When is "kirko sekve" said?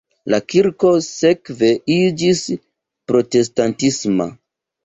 0.53-1.69